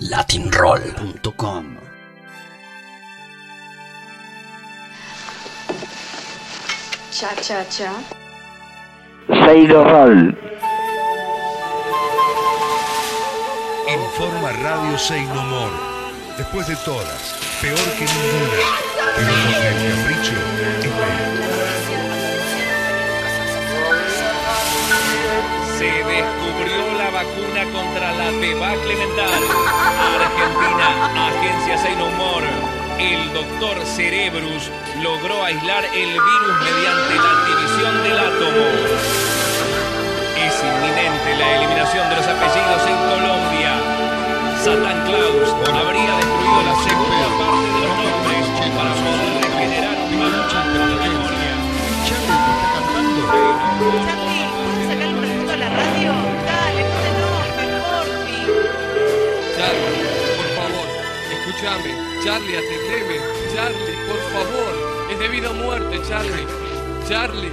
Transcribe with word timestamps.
latinroll.com. 0.00 1.76
Cha, 7.10 7.34
cha, 7.42 7.64
cha. 7.68 7.92
Seiro 9.44 9.84
Roll. 9.84 10.34
Informa 13.88 14.52
Radio 14.62 14.96
Say 14.98 15.24
No 15.26 15.42
More. 15.44 15.72
Después 16.38 16.66
de 16.66 16.76
todas, 16.76 17.34
peor 17.60 17.76
que 17.98 18.06
ninguna. 18.06 18.56
Pero 19.16 19.32
porque 19.44 19.68
el 19.68 19.74
capricho 19.90 20.32
es 20.32 20.50
ley. 20.58 20.80
Se 25.76 25.90
descubrió 26.04 26.92
la 26.98 27.10
vacuna 27.10 27.64
contra 27.72 28.12
la 28.12 28.30
debacle 28.32 28.96
mental. 28.96 29.69
Argentina, 30.20 30.86
Agencia 31.28 31.76
No 31.96 32.10
More. 32.12 32.48
El 32.98 33.32
doctor 33.32 33.76
Cerebrus 33.86 34.70
logró 35.02 35.44
aislar 35.44 35.84
el 35.84 36.10
virus 36.12 36.54
mediante 36.62 37.14
la 37.16 37.32
división 37.48 38.02
del 38.02 38.18
átomo. 38.18 38.66
Es 40.36 40.54
inminente 40.62 41.36
la 41.38 41.56
eliminación 41.56 42.08
de 42.10 42.16
los 42.16 42.26
apellidos 42.26 42.82
en 42.86 42.96
Colombia. 43.08 43.72
Satan 44.62 44.98
Claus 45.06 45.48
habría 45.72 46.16
destruido 46.16 46.60
la 46.68 46.76
segunda 46.84 47.26
parte 47.40 47.68
de 47.72 47.80
los 47.80 47.96
nombres 47.96 48.44
para 48.76 48.92
poder 48.92 49.32
regenerar 49.42 49.96
un 50.04 50.12
mancha 50.18 50.60
de 50.68 50.78
memoria. 51.08 51.54
Escúchame. 61.70 61.94
Charlie, 62.24 62.56
atendeme. 62.56 63.20
Charlie, 63.54 63.96
por 64.08 64.18
favor. 64.32 65.10
Es 65.10 65.18
debido 65.18 65.50
a 65.50 65.52
muerte, 65.52 66.00
Charlie. 66.08 66.46
Charlie. 67.08 67.50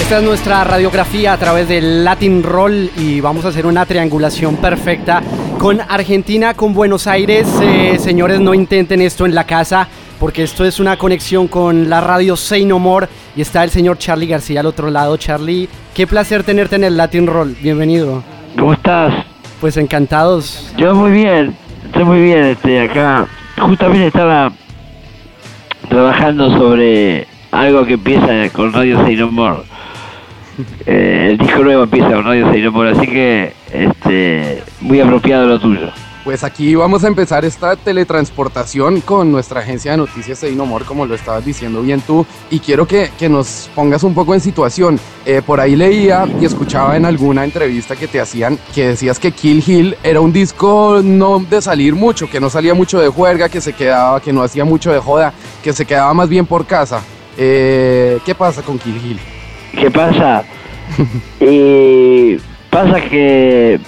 Esta 0.00 0.18
es 0.18 0.24
nuestra 0.24 0.64
radiografía 0.64 1.34
a 1.34 1.36
través 1.36 1.68
del 1.68 2.02
Latin 2.02 2.42
Roll 2.42 2.90
y 2.96 3.20
vamos 3.20 3.44
a 3.44 3.48
hacer 3.48 3.66
una 3.66 3.84
triangulación 3.84 4.56
perfecta 4.56 5.22
con 5.58 5.82
Argentina, 5.82 6.54
con 6.54 6.72
Buenos 6.72 7.06
Aires. 7.06 7.46
Eh, 7.60 7.98
señores, 8.00 8.40
no 8.40 8.54
intenten 8.54 9.02
esto 9.02 9.26
en 9.26 9.34
la 9.34 9.44
casa 9.44 9.86
porque 10.18 10.42
esto 10.42 10.64
es 10.64 10.80
una 10.80 10.96
conexión 10.96 11.48
con 11.48 11.88
la 11.88 12.00
radio 12.00 12.36
Say 12.36 12.64
No 12.64 12.78
More 12.78 13.08
y 13.36 13.40
está 13.40 13.64
el 13.64 13.70
señor 13.70 13.98
Charlie 13.98 14.26
García 14.26 14.60
al 14.60 14.66
otro 14.66 14.90
lado. 14.90 15.16
Charlie, 15.16 15.68
qué 15.94 16.06
placer 16.06 16.42
tenerte 16.42 16.76
en 16.76 16.84
el 16.84 16.96
Latin 16.96 17.26
Roll. 17.26 17.56
Bienvenido. 17.60 18.22
¿Cómo 18.58 18.72
estás? 18.72 19.14
Pues 19.60 19.76
encantados. 19.76 20.72
Yo 20.76 20.94
muy 20.94 21.10
bien, 21.10 21.54
estoy 21.86 22.04
muy 22.04 22.22
bien 22.22 22.44
este, 22.44 22.80
acá. 22.80 23.26
Justamente 23.58 24.08
estaba 24.08 24.52
trabajando 25.88 26.50
sobre 26.56 27.26
algo 27.50 27.84
que 27.84 27.94
empieza 27.94 28.48
con 28.52 28.72
Radio 28.72 29.02
Say 29.04 29.16
No 29.16 29.30
More. 29.30 29.62
Eh, 30.86 31.28
el 31.30 31.38
disco 31.38 31.62
nuevo 31.62 31.84
empieza 31.84 32.10
con 32.10 32.24
Radio 32.24 32.50
Say 32.50 32.62
No 32.62 32.72
More, 32.72 32.90
así 32.90 33.06
que 33.06 33.52
este, 33.72 34.64
muy 34.80 34.98
apropiado 35.00 35.46
lo 35.46 35.60
tuyo. 35.60 35.88
Pues 36.28 36.44
aquí 36.44 36.74
vamos 36.74 37.04
a 37.04 37.06
empezar 37.06 37.46
esta 37.46 37.74
teletransportación 37.74 39.00
con 39.00 39.32
nuestra 39.32 39.60
agencia 39.60 39.92
de 39.92 39.96
noticias 39.96 40.38
de 40.42 40.50
Inomor, 40.50 40.84
como 40.84 41.06
lo 41.06 41.14
estabas 41.14 41.42
diciendo 41.42 41.80
bien 41.80 42.02
tú, 42.02 42.26
y 42.50 42.58
quiero 42.60 42.86
que, 42.86 43.10
que 43.18 43.30
nos 43.30 43.70
pongas 43.74 44.02
un 44.02 44.12
poco 44.12 44.34
en 44.34 44.40
situación. 44.40 45.00
Eh, 45.24 45.40
por 45.40 45.58
ahí 45.58 45.74
leía 45.74 46.26
y 46.38 46.44
escuchaba 46.44 46.98
en 46.98 47.06
alguna 47.06 47.44
entrevista 47.44 47.96
que 47.96 48.08
te 48.08 48.20
hacían 48.20 48.58
que 48.74 48.88
decías 48.88 49.18
que 49.18 49.32
Kill 49.32 49.64
Hill 49.66 49.96
era 50.02 50.20
un 50.20 50.30
disco 50.30 51.00
no 51.02 51.38
de 51.38 51.62
salir 51.62 51.94
mucho, 51.94 52.28
que 52.28 52.40
no 52.40 52.50
salía 52.50 52.74
mucho 52.74 53.00
de 53.00 53.08
juerga, 53.08 53.48
que 53.48 53.62
se 53.62 53.72
quedaba, 53.72 54.20
que 54.20 54.30
no 54.30 54.42
hacía 54.42 54.66
mucho 54.66 54.92
de 54.92 54.98
joda, 54.98 55.32
que 55.64 55.72
se 55.72 55.86
quedaba 55.86 56.12
más 56.12 56.28
bien 56.28 56.44
por 56.44 56.66
casa. 56.66 57.00
Eh, 57.38 58.18
¿Qué 58.26 58.34
pasa 58.34 58.60
con 58.60 58.78
Kill 58.78 58.96
Hill? 59.02 59.20
¿Qué 59.80 59.90
pasa? 59.90 60.44
pasa 62.70 63.00
que 63.08 63.80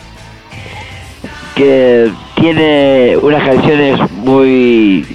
que 1.61 2.11
tiene 2.41 3.17
unas 3.21 3.45
canciones 3.45 4.11
muy 4.13 5.07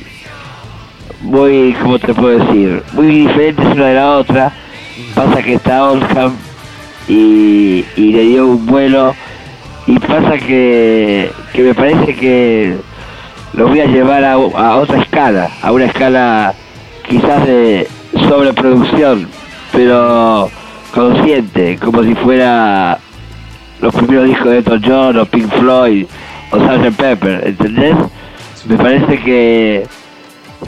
muy 1.21 1.75
cómo 1.81 1.97
te 1.97 2.13
puedo 2.13 2.37
decir 2.37 2.83
muy 2.93 3.07
diferentes 3.07 3.65
una 3.65 3.87
de 3.87 3.95
la 3.95 4.17
otra. 4.17 4.53
Pasa 5.13 5.41
que 5.41 5.55
está 5.55 5.89
Oldham 5.89 6.35
y, 7.07 7.83
y 7.95 8.13
le 8.13 8.21
dio 8.21 8.47
un 8.47 8.65
vuelo. 8.65 9.15
Y 9.87 9.99
pasa 9.99 10.37
que, 10.37 11.31
que 11.53 11.61
me 11.61 11.73
parece 11.73 12.15
que 12.15 12.77
lo 13.53 13.67
voy 13.67 13.79
a 13.79 13.85
llevar 13.85 14.23
a, 14.23 14.33
a 14.33 14.75
otra 14.77 15.01
escala 15.01 15.49
a 15.61 15.71
una 15.71 15.85
escala 15.85 16.53
quizás 17.07 17.45
de 17.45 17.87
sobreproducción 18.27 19.29
pero 19.71 20.49
consciente 20.93 21.77
como 21.77 22.03
si 22.03 22.15
fuera 22.15 22.97
los 23.79 23.93
primeros 23.93 24.25
discos 24.27 24.51
de 24.51 24.57
Elton 24.57 24.81
John 24.85 25.17
o 25.19 25.25
Pink 25.25 25.49
Floyd 25.53 26.05
o 26.55 26.59
Sgt. 26.59 26.95
Pepper, 26.95 27.47
¿entendés? 27.47 27.95
Me 28.67 28.77
parece 28.77 29.19
que, 29.19 29.85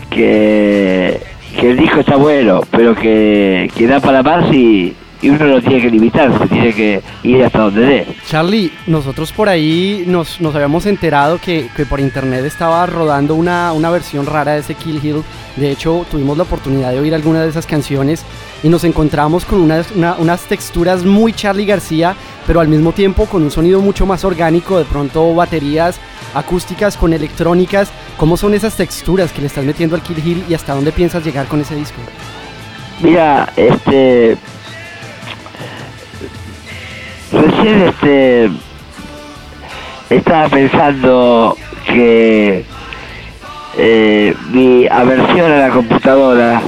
que, 0.09 1.21
el 1.61 1.77
disco 1.77 1.99
está 2.01 2.15
bueno, 2.15 2.61
pero 2.71 2.95
que, 2.95 3.71
que 3.75 3.87
da 3.87 3.99
para 3.99 4.21
más 4.21 4.53
y, 4.53 4.93
y 5.21 5.29
uno 5.29 5.45
no 5.45 5.61
tiene 5.61 5.81
que 5.81 5.89
limitarse, 5.89 6.47
tiene 6.47 6.73
que 6.73 7.01
ir 7.23 7.43
hasta 7.43 7.59
donde 7.59 7.81
dé. 7.81 8.07
Charlie, 8.27 8.71
nosotros 8.87 9.31
por 9.31 9.49
ahí 9.49 10.03
nos, 10.07 10.39
nos 10.41 10.53
habíamos 10.55 10.85
enterado 10.85 11.39
que, 11.39 11.69
que 11.75 11.85
por 11.85 11.99
internet 11.99 12.45
estaba 12.45 12.85
rodando 12.85 13.35
una, 13.35 13.73
una 13.73 13.89
versión 13.89 14.25
rara 14.25 14.53
de 14.53 14.59
ese 14.59 14.75
Kill 14.75 14.99
Hill. 15.03 15.23
De 15.55 15.71
hecho, 15.71 16.05
tuvimos 16.11 16.37
la 16.37 16.43
oportunidad 16.43 16.91
de 16.91 16.99
oír 16.99 17.15
algunas 17.15 17.43
de 17.43 17.49
esas 17.49 17.65
canciones 17.65 18.23
y 18.63 18.69
nos 18.69 18.83
encontramos 18.83 19.43
con 19.45 19.59
unas, 19.61 19.91
una- 19.91 20.15
unas 20.17 20.41
texturas 20.41 21.03
muy 21.03 21.33
Charlie 21.33 21.65
García, 21.65 22.15
pero 22.45 22.59
al 22.59 22.67
mismo 22.67 22.91
tiempo 22.91 23.25
con 23.25 23.41
un 23.43 23.51
sonido 23.51 23.81
mucho 23.81 24.05
más 24.05 24.23
orgánico, 24.23 24.77
de 24.77 24.85
pronto 24.85 25.33
baterías 25.33 25.99
acústicas 26.33 26.95
con 26.97 27.13
electrónicas. 27.13 27.89
¿Cómo 28.17 28.37
son 28.37 28.53
esas 28.53 28.75
texturas 28.75 29.31
que 29.31 29.41
le 29.41 29.47
estás 29.47 29.63
metiendo 29.65 29.95
al 29.95 30.01
Kill 30.03 30.19
Hill 30.25 30.43
y 30.49 30.53
hasta 30.53 30.73
dónde 30.75 30.91
piensas 30.91 31.25
llegar 31.25 31.47
con 31.47 31.61
ese 31.61 31.75
disco? 31.75 31.97
Mira, 33.01 33.51
este. 33.55 34.37
Recién 37.31 37.81
este. 37.83 38.49
Estaba 40.09 40.47
pensando 40.49 41.57
que. 41.85 42.63
eh, 43.77 44.33
mi 44.51 44.87
aversión 44.87 45.51
a 45.51 45.57
la 45.67 45.69
computadora. 45.69 46.61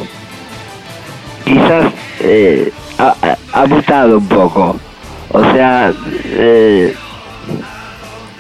Quizás. 1.46 1.94
eh, 2.22 2.72
ha, 2.98 3.16
ha- 3.54 3.66
mutado 3.66 4.18
un 4.18 4.28
poco. 4.28 4.76
O 5.32 5.44
sea. 5.54 5.94
eh, 6.26 6.94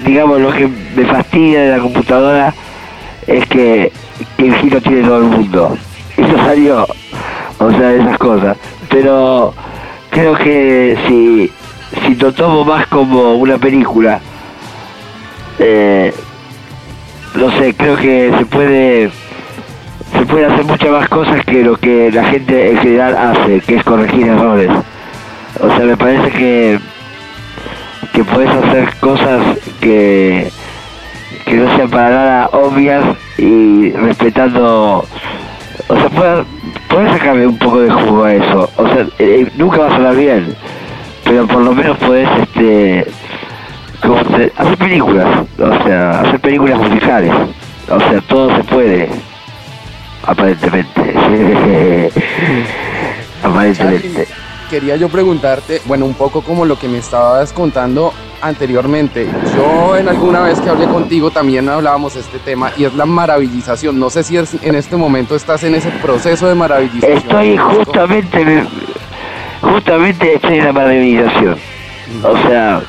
digamos, 0.05 0.39
lo 0.41 0.51
que 0.51 0.67
me 0.67 1.05
fastidia 1.05 1.61
de 1.61 1.71
la 1.77 1.79
computadora 1.83 2.53
es 3.27 3.45
que, 3.47 3.91
que 4.37 4.47
el 4.47 4.55
giro 4.55 4.81
tiene 4.81 5.01
todo 5.03 5.17
el 5.17 5.23
mundo. 5.23 5.77
Eso 6.17 6.37
salió, 6.37 6.87
o 7.59 7.71
sea, 7.71 7.93
esas 7.93 8.17
cosas. 8.17 8.57
Pero 8.89 9.53
creo 10.09 10.35
que 10.35 10.97
si, 11.07 11.51
si 12.05 12.15
lo 12.15 12.31
tomo 12.33 12.63
más 12.65 12.87
como 12.87 13.35
una 13.35 13.57
película, 13.57 14.19
eh, 15.59 16.13
no 17.35 17.51
sé, 17.57 17.73
creo 17.73 17.95
que 17.97 18.31
se 18.37 18.45
puede 18.45 19.11
se 20.17 20.25
puede 20.25 20.45
hacer 20.45 20.65
muchas 20.65 20.89
más 20.89 21.07
cosas 21.09 21.45
que 21.45 21.63
lo 21.63 21.77
que 21.77 22.11
la 22.11 22.25
gente 22.25 22.71
en 22.71 22.77
general 22.77 23.15
hace, 23.15 23.61
que 23.61 23.75
es 23.75 23.83
corregir 23.83 24.27
errores. 24.27 24.71
O 25.61 25.69
sea, 25.69 25.85
me 25.85 25.97
parece 25.97 26.31
que 26.31 26.79
que 28.13 28.23
puedes 28.23 28.49
hacer 28.49 28.95
cosas 28.99 29.57
que 29.79 30.51
que 31.45 31.55
no 31.55 31.75
sean 31.75 31.89
para 31.89 32.09
nada 32.09 32.49
obvias 32.53 33.03
y 33.37 33.91
respetando 33.91 35.05
o 35.87 35.95
sea 35.95 36.45
puedes, 36.89 37.11
sacarle 37.11 37.47
un 37.47 37.57
poco 37.57 37.81
de 37.81 37.91
jugo 37.91 38.23
a 38.23 38.33
eso 38.33 38.69
o 38.77 38.87
sea 38.87 39.07
eh, 39.19 39.47
nunca 39.57 39.79
va 39.79 39.87
a 39.87 39.95
sonar 39.95 40.15
bien 40.15 40.55
pero 41.29 41.45
por 41.47 41.61
lo 41.61 41.73
menos 41.73 41.95
puedes 41.99 42.27
este 42.41 43.05
como 44.01 44.17
se- 44.35 44.51
hacer 44.57 44.77
películas 44.77 45.45
o 45.59 45.83
sea 45.83 46.21
hacer 46.21 46.39
películas 46.39 46.79
musicales 46.79 47.31
o 47.89 47.99
sea 47.99 48.21
todo 48.27 48.55
se 48.55 48.63
puede 48.63 49.09
aparentemente 50.25 52.11
aparentemente 53.43 54.27
quería 54.69 54.95
yo 54.97 55.09
preguntarte, 55.09 55.81
bueno, 55.85 56.05
un 56.05 56.13
poco 56.13 56.41
como 56.43 56.63
lo 56.63 56.77
que 56.77 56.87
me 56.87 56.99
estabas 56.99 57.51
contando 57.53 58.13
anteriormente. 58.39 59.27
Yo 59.55 59.97
en 59.97 60.07
alguna 60.07 60.41
vez 60.41 60.61
que 60.61 60.69
hablé 60.69 60.85
contigo 60.85 61.31
también 61.31 61.67
hablábamos 61.67 62.13
de 62.13 62.19
este 62.19 62.37
tema 62.37 62.71
y 62.77 62.83
es 62.83 62.93
la 62.93 63.07
maravillización. 63.07 63.99
No 63.99 64.11
sé 64.11 64.21
si 64.23 64.37
es- 64.37 64.55
en 64.61 64.75
este 64.75 64.95
momento 64.95 65.35
estás 65.35 65.63
en 65.63 65.73
ese 65.73 65.89
proceso 65.89 66.47
de 66.47 66.53
maravillización. 66.53 67.17
Estoy 67.17 67.57
justamente, 67.57 68.63
justamente 69.61 70.35
estoy 70.35 70.57
en 70.59 70.65
la 70.65 70.73
maravillización. 70.73 71.57
O 72.23 72.37
sea, 72.47 72.81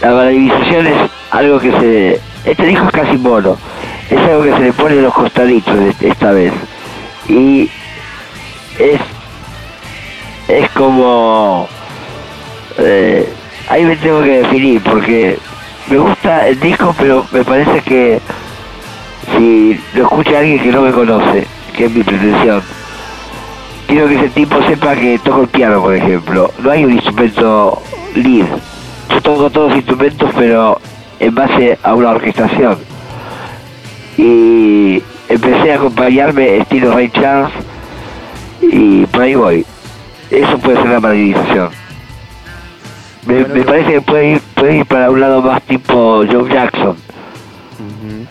la 0.00 0.10
maravillización 0.10 0.86
es 0.86 0.96
algo 1.30 1.58
que 1.60 1.70
se, 1.72 2.20
este 2.50 2.66
disco 2.66 2.86
es 2.86 2.92
casi 2.92 3.16
mono, 3.18 3.56
es 4.10 4.18
algo 4.18 4.44
que 4.44 4.52
se 4.52 4.60
le 4.60 4.72
pone 4.72 4.96
los 4.96 5.12
costaditos 5.14 5.74
de- 5.78 6.08
esta 6.08 6.32
vez. 6.32 6.52
Y 7.28 7.70
es, 8.78 9.00
es 10.48 10.70
como, 10.70 11.68
eh, 12.78 13.28
ahí 13.68 13.84
me 13.84 13.96
tengo 13.96 14.22
que 14.22 14.42
definir 14.42 14.82
porque 14.82 15.38
me 15.88 15.98
gusta 15.98 16.48
el 16.48 16.58
disco, 16.58 16.94
pero 16.98 17.26
me 17.32 17.44
parece 17.44 17.80
que 17.82 18.20
si 19.36 19.78
lo 19.94 20.02
escucha 20.04 20.38
alguien 20.38 20.58
que 20.58 20.72
no 20.72 20.82
me 20.82 20.90
conoce, 20.90 21.46
que 21.76 21.84
es 21.84 21.90
mi 21.92 22.02
pretensión, 22.02 22.62
quiero 23.92 24.08
que 24.08 24.14
ese 24.14 24.28
tipo 24.30 24.62
sepa 24.62 24.94
que 24.94 25.18
toco 25.18 25.42
el 25.42 25.48
piano, 25.48 25.82
por 25.82 25.94
ejemplo. 25.94 26.50
No 26.62 26.70
hay 26.70 26.84
un 26.84 26.92
instrumento 26.92 27.82
lead. 28.14 28.46
Yo 29.10 29.20
toco 29.20 29.50
todos 29.50 29.68
los 29.68 29.76
instrumentos, 29.76 30.30
pero 30.34 30.80
en 31.20 31.34
base 31.34 31.78
a 31.82 31.94
una 31.94 32.10
orquestación. 32.10 32.78
Y 34.16 35.02
empecé 35.28 35.72
a 35.72 35.74
acompañarme 35.76 36.56
estilo 36.56 36.92
Ray 36.94 37.10
Charles 37.10 37.52
y 38.62 39.04
por 39.06 39.22
ahí 39.22 39.34
voy. 39.34 39.66
Eso 40.30 40.58
puede 40.58 40.78
ser 40.78 40.90
la 40.90 41.00
maravillización. 41.00 41.68
Me, 43.26 43.40
Bueno, 43.40 43.54
me 43.54 43.62
parece 43.62 43.92
que 43.92 44.00
puede 44.00 44.30
ir, 44.30 44.40
puede 44.54 44.76
ir 44.78 44.86
para 44.86 45.10
un 45.10 45.20
lado 45.20 45.42
más 45.42 45.62
tipo 45.64 46.24
Joe 46.30 46.50
Jackson. 46.50 46.96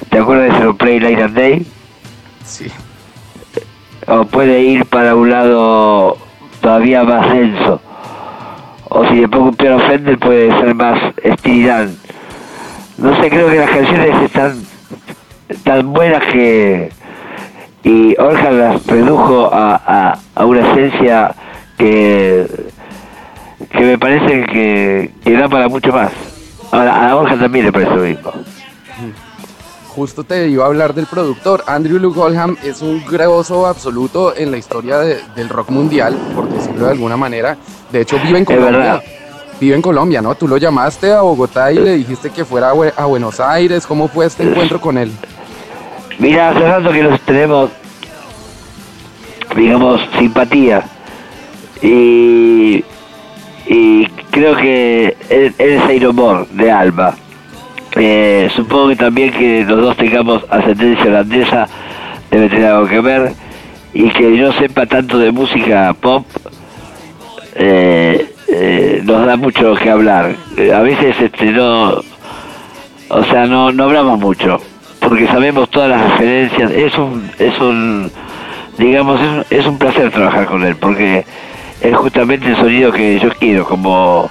¿Te 0.09 0.17
acuerdas 0.17 0.59
de 0.59 0.73
Play 0.73 0.99
Night 0.99 1.19
and 1.19 1.35
Day? 1.35 1.65
Sí. 2.43 2.65
O 4.11 4.25
puede 4.25 4.61
ir 4.61 4.85
para 4.85 5.15
un 5.15 5.29
lado 5.29 6.17
todavía 6.61 7.03
más 7.03 7.31
denso. 7.33 7.81
O 8.89 9.05
si 9.07 9.15
le 9.15 9.27
pongo 9.29 9.45
un 9.49 9.55
piano 9.55 9.79
Fender 9.79 10.19
puede 10.19 10.51
ser 10.59 10.75
más 10.75 10.99
estilidad. 11.23 11.87
No 12.97 13.15
sé, 13.21 13.29
creo 13.29 13.49
que 13.49 13.55
las 13.55 13.69
canciones 13.69 14.21
están 14.23 14.61
tan 15.63 15.93
buenas 15.93 16.23
que... 16.25 16.91
Y 17.83 18.15
Orhan 18.19 18.59
las 18.59 18.85
redujo 18.85 19.49
a, 19.51 19.75
a, 19.75 20.19
a 20.35 20.45
una 20.45 20.59
esencia 20.71 21.33
que, 21.77 22.45
que 23.71 23.79
me 23.79 23.97
parece 23.97 24.43
que, 24.45 25.11
que 25.23 25.33
da 25.33 25.49
para 25.49 25.67
mucho 25.67 25.91
más. 25.91 26.11
Ahora, 26.71 27.09
a 27.09 27.15
Orhan 27.15 27.39
también 27.39 27.65
le 27.65 27.71
parece 27.71 27.95
lo 27.95 28.03
mismo. 28.03 28.31
Justo 29.95 30.23
te 30.23 30.47
iba 30.47 30.63
a 30.63 30.67
hablar 30.67 30.93
del 30.93 31.05
productor. 31.05 31.63
Andrew 31.67 31.99
Luke 31.99 32.17
Oldham 32.19 32.55
es 32.63 32.81
un 32.81 33.03
grosso 33.05 33.67
absoluto 33.67 34.33
en 34.35 34.49
la 34.51 34.57
historia 34.57 34.97
de- 34.99 35.19
del 35.35 35.49
rock 35.49 35.69
mundial, 35.69 36.17
por 36.33 36.47
decirlo 36.49 36.85
de 36.85 36.91
alguna 36.91 37.17
manera. 37.17 37.57
De 37.91 38.01
hecho, 38.01 38.17
vive 38.23 38.39
en 38.39 38.45
Colombia. 38.45 39.01
Vive 39.59 39.75
en 39.75 39.81
Colombia, 39.81 40.21
¿no? 40.21 40.33
Tú 40.35 40.47
lo 40.47 40.57
llamaste 40.57 41.11
a 41.11 41.21
Bogotá 41.21 41.71
y 41.71 41.75
le 41.75 41.95
dijiste 41.97 42.29
que 42.31 42.45
fuera 42.45 42.69
a, 42.69 42.73
Bue- 42.73 42.93
a 42.95 43.05
Buenos 43.05 43.39
Aires. 43.41 43.85
¿Cómo 43.85 44.07
fue 44.07 44.25
este 44.25 44.43
encuentro 44.43 44.79
con 44.79 44.97
él? 44.97 45.11
Mira, 46.19 46.49
hace 46.49 46.59
rato 46.61 46.91
que 46.91 47.03
nos 47.03 47.19
tenemos, 47.21 47.69
digamos, 49.55 50.01
simpatía. 50.17 50.83
Y, 51.81 52.83
y 53.67 54.07
creo 54.31 54.55
que 54.55 55.17
él, 55.29 55.53
él 55.57 55.71
es 55.73 55.81
Aeromor 55.83 56.47
de 56.47 56.71
Alba. 56.71 57.15
Eh, 58.03 58.49
supongo 58.55 58.89
que 58.89 58.95
también 58.95 59.31
que 59.31 59.63
los 59.63 59.79
dos 59.79 59.95
tengamos 59.95 60.43
ascendencia 60.49 61.05
holandesa 61.05 61.67
debe 62.31 62.49
tener 62.49 62.65
algo 62.65 62.87
que 62.87 62.99
ver. 62.99 63.33
Y 63.93 64.09
que 64.09 64.35
yo 64.35 64.51
sepa 64.53 64.87
tanto 64.87 65.19
de 65.19 65.31
música 65.31 65.93
pop 66.01 66.25
eh, 67.53 68.33
eh, 68.47 69.01
nos 69.03 69.23
da 69.23 69.35
mucho 69.35 69.75
que 69.75 69.91
hablar. 69.91 70.35
Eh, 70.57 70.73
a 70.73 70.81
veces 70.81 71.15
este 71.21 71.51
no, 71.51 72.01
o 73.09 73.23
sea, 73.25 73.45
no, 73.45 73.71
no 73.71 73.83
hablamos 73.83 74.19
mucho, 74.19 74.59
porque 74.99 75.27
sabemos 75.27 75.69
todas 75.69 75.91
las 75.91 76.01
referencias. 76.11 76.71
Es 76.71 76.97
un, 76.97 77.29
es 77.37 77.59
un, 77.59 78.11
digamos, 78.79 79.21
es 79.21 79.27
un, 79.27 79.45
es 79.59 79.65
un 79.67 79.77
placer 79.77 80.09
trabajar 80.09 80.47
con 80.47 80.63
él, 80.63 80.75
porque 80.75 81.23
es 81.81 81.95
justamente 81.95 82.47
el 82.47 82.55
sonido 82.55 82.91
que 82.91 83.19
yo 83.19 83.29
quiero, 83.37 83.63
como, 83.65 84.27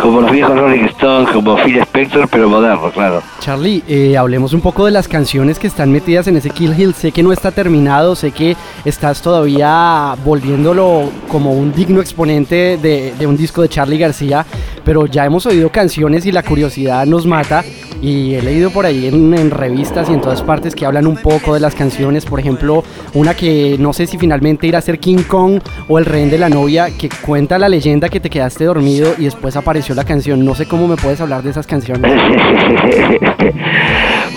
como 0.00 0.20
los 0.20 0.30
viejos 0.30 0.58
Rolling 0.58 0.84
Stones, 0.84 1.30
como 1.30 1.56
Phil 1.56 1.78
Spector, 1.78 2.28
pero 2.28 2.48
moderno, 2.48 2.90
claro. 2.90 3.22
Charlie, 3.40 3.82
eh, 3.88 4.16
hablemos 4.16 4.52
un 4.52 4.60
poco 4.60 4.84
de 4.86 4.90
las 4.90 5.08
canciones 5.08 5.58
que 5.58 5.66
están 5.66 5.90
metidas 5.92 6.26
en 6.26 6.36
ese 6.36 6.50
Kill 6.50 6.78
Hill. 6.78 6.94
Sé 6.94 7.12
que 7.12 7.22
no 7.22 7.32
está 7.32 7.50
terminado, 7.50 8.14
sé 8.14 8.32
que 8.32 8.56
estás 8.84 9.22
todavía 9.22 10.14
volviéndolo 10.24 11.10
como 11.28 11.52
un 11.52 11.72
digno 11.72 12.00
exponente 12.00 12.78
de, 12.80 13.14
de 13.18 13.26
un 13.26 13.36
disco 13.36 13.62
de 13.62 13.68
Charlie 13.68 13.98
García, 13.98 14.44
pero 14.84 15.06
ya 15.06 15.24
hemos 15.24 15.46
oído 15.46 15.70
canciones 15.70 16.26
y 16.26 16.32
la 16.32 16.42
curiosidad 16.42 17.06
nos 17.06 17.26
mata. 17.26 17.64
Y 18.02 18.34
he 18.34 18.42
leído 18.42 18.70
por 18.70 18.84
ahí 18.84 19.06
en, 19.06 19.50
revistas 19.50 20.10
y 20.10 20.12
en 20.12 20.20
todas 20.20 20.42
partes 20.42 20.74
que 20.74 20.84
hablan 20.84 21.06
un 21.06 21.16
poco 21.16 21.54
de 21.54 21.60
las 21.60 21.74
canciones. 21.74 22.26
Por 22.26 22.38
ejemplo, 22.38 22.84
una 23.14 23.32
que 23.34 23.76
no 23.78 23.94
sé 23.94 24.06
si 24.06 24.18
finalmente 24.18 24.66
irá 24.66 24.78
a 24.78 24.82
ser 24.82 24.98
King 24.98 25.22
Kong 25.26 25.60
o 25.88 25.98
El 25.98 26.04
Rehén 26.04 26.28
de 26.28 26.36
la 26.36 26.50
Novia, 26.50 26.88
que 26.98 27.08
cuenta 27.24 27.58
la 27.58 27.70
leyenda 27.70 28.10
que 28.10 28.20
te 28.20 28.28
quedaste 28.28 28.64
dormido 28.64 29.14
y 29.16 29.24
después 29.24 29.56
apareció 29.56 29.94
la 29.94 30.04
canción. 30.04 30.44
No 30.44 30.54
sé 30.54 30.66
cómo 30.66 30.86
me 30.86 30.96
puedes 30.96 31.20
hablar 31.22 31.42
de 31.42 31.50
esas 31.50 31.66
canciones. 31.66 32.12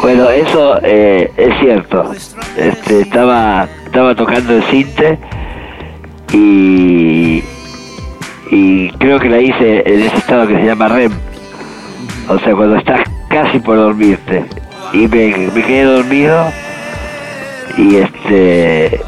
bueno, 0.02 0.30
eso 0.30 0.80
eh, 0.84 1.30
es 1.36 1.60
cierto. 1.60 2.12
Este, 2.56 3.02
estaba, 3.02 3.68
estaba 3.86 4.16
tocando 4.16 4.56
el 4.56 4.64
cinte 4.64 5.20
y, 6.34 7.44
y 8.50 8.90
creo 8.92 9.20
que 9.20 9.30
la 9.30 9.40
hice 9.40 9.84
en 9.86 10.02
ese 10.02 10.18
estado 10.18 10.48
que 10.48 10.56
se 10.56 10.66
llama 10.66 10.88
REM. 10.88 11.12
O 12.30 12.40
sea, 12.40 12.54
cuando 12.56 12.78
estás 12.78 13.02
casi 13.30 13.60
por 13.60 13.78
dormirte. 13.78 14.46
Y 14.94 15.08
me, 15.08 15.50
me 15.54 15.64
quedé 15.64 15.84
dormido 15.84 16.46
y 17.78 17.98
este 17.98 19.02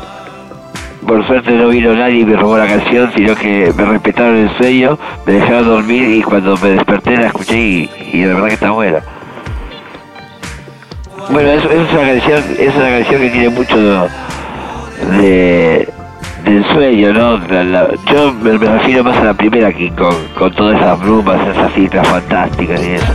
por 1.06 1.26
suerte 1.26 1.52
no 1.52 1.70
vino 1.70 1.96
nadie 1.96 2.20
y 2.20 2.26
me 2.26 2.36
robó 2.36 2.58
la 2.58 2.68
canción, 2.68 3.12
sino 3.16 3.34
que 3.34 3.74
me 3.76 3.86
respetaron 3.86 4.36
el 4.36 4.58
sueño, 4.58 5.00
me 5.26 5.34
dejaron 5.34 5.66
dormir 5.66 6.04
y 6.10 6.22
cuando 6.22 6.56
me 6.58 6.72
desperté 6.72 7.18
la 7.18 7.28
escuché 7.28 7.58
y, 7.58 7.90
y 8.14 8.20
de 8.22 8.28
verdad 8.28 8.48
que 8.48 8.54
está 8.54 8.72
buena. 8.72 9.00
Bueno, 11.32 11.50
eso 11.50 11.70
es 11.70 11.92
una 11.94 12.02
canción, 12.02 12.44
es 12.60 12.76
una 12.76 12.90
canción 12.90 13.22
que 13.22 13.30
tiene 13.30 13.50
mucho 13.50 14.08
de, 15.20 15.90
del 16.44 16.66
sueño, 16.74 17.14
¿no? 17.14 17.38
La- 17.48 17.64
la- 17.64 17.88
yo 18.12 18.34
me, 18.34 18.58
refiero 18.58 19.04
más 19.04 19.18
a 19.18 19.24
la 19.26 19.34
primera 19.34 19.72
King 19.74 19.92
Kong, 19.92 20.16
con 20.38 20.52
todas 20.54 20.78
esas 20.78 21.00
brumas, 21.00 21.48
esas 21.48 21.74
cifras 21.74 22.08
fantásticas 22.08 22.82
y 22.84 22.92
eso. 22.92 23.14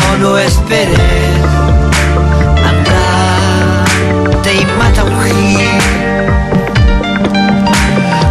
no 0.00 0.16
lo 0.16 0.38
esperes. 0.38 0.98
Andate 2.70 4.54
y 4.54 4.66
mata 4.78 5.04
un 5.04 5.22
gil. 5.22 5.80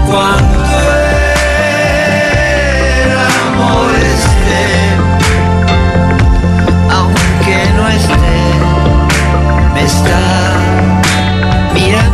Cuando 0.07 0.60
el 3.03 3.17
amor 3.48 3.91
esté, 3.95 4.65
aunque 6.91 7.57
no 7.75 7.84
esté, 7.89 8.38
me 9.74 9.84
está 9.84 10.22
mirando. 11.74 12.04